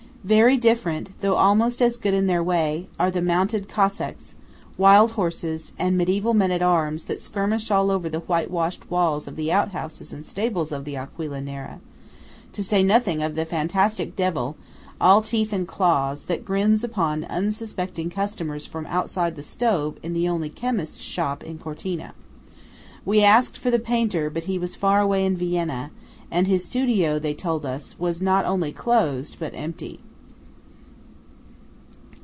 [0.23, 4.35] Very different, though almost as good in their way, are the mounted Cossacks,
[4.77, 9.35] wild horses, and mediæval men at arms that skirmish all over the whitewashed walls of
[9.35, 11.79] the outhouses and stables of the Aquila Nera;
[12.53, 14.55] to say nothing of the fantastic devil,
[15.01, 20.29] all teeth and claws, that grins upon unsuspecting customers from outside the stove in the
[20.29, 22.13] only chemist's shop in Cortina.
[23.05, 25.89] We asked for the painter; but he was far away in Vienna,
[26.29, 29.99] and his studio, they told us, was not only closed but empty.